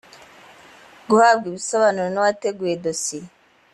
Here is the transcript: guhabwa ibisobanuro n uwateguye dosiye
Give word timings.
guhabwa 1.09 1.45
ibisobanuro 1.51 2.07
n 2.11 2.17
uwateguye 2.21 2.73
dosiye 2.83 3.29